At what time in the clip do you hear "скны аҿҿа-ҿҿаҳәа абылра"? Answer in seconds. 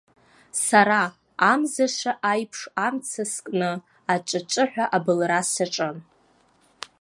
3.33-5.41